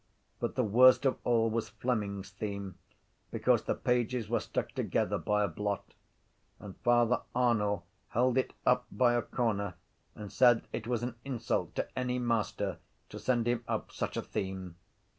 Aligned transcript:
But 0.39 0.55
the 0.55 0.63
worst 0.63 1.05
of 1.05 1.19
all 1.23 1.51
was 1.51 1.69
Fleming’s 1.69 2.31
theme 2.31 2.73
because 3.29 3.65
the 3.65 3.75
pages 3.75 4.27
were 4.29 4.39
stuck 4.39 4.71
together 4.71 5.19
by 5.19 5.43
a 5.43 5.47
blot: 5.47 5.93
and 6.59 6.75
Father 6.77 7.21
Arnall 7.35 7.83
held 8.07 8.35
it 8.39 8.53
up 8.65 8.87
by 8.91 9.13
a 9.13 9.21
corner 9.21 9.75
and 10.15 10.31
said 10.31 10.63
it 10.73 10.87
was 10.87 11.03
an 11.03 11.17
insult 11.23 11.75
to 11.75 11.87
any 11.95 12.17
master 12.17 12.79
to 13.09 13.19
send 13.19 13.45
him 13.47 13.63
up 13.67 13.91
such 13.91 14.17
a 14.17 14.23
theme. 14.23 14.75